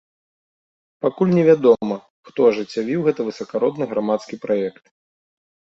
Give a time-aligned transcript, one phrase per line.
[1.05, 1.95] Пакуль не вядома,
[2.29, 4.83] хто ажыццявіў гэты высакародны грамадскі праект.